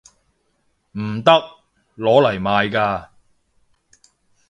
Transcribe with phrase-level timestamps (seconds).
[0.93, 1.31] 唔得！
[1.99, 3.09] 攞嚟賣㗎